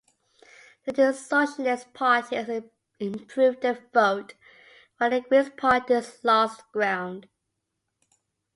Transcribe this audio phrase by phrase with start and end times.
[0.85, 2.63] The two socialist parties
[2.99, 4.33] improved their vote,
[4.97, 7.29] while the Green parties lost ground.